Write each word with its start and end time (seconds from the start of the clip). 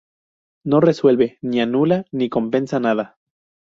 No 0.65 0.79
resuelve, 0.79 1.37
ni 1.43 1.61
anula, 1.61 2.05
ni 2.11 2.27
compensa 2.29 2.79
nada. 2.79 3.19